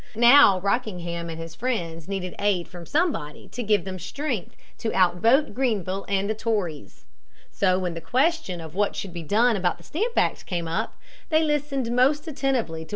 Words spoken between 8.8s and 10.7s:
should be done about the Stamp Act came